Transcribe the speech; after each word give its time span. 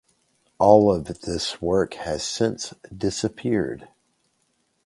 All 0.57 0.91
of 0.91 1.05
this 1.21 1.61
work 1.61 1.93
has 1.93 2.23
since 2.23 2.73
disappeared. 2.91 3.87